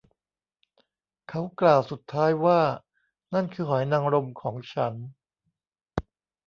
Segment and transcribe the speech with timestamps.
[1.29, 2.59] เขากล่าวสุดท้ายว่า
[3.33, 4.93] นั่นคือหอยนางรมของฉัน